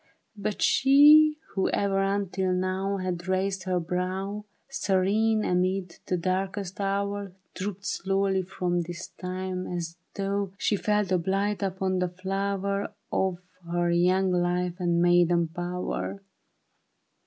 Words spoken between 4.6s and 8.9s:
Serene amid the darkest hour, Drooped slowly from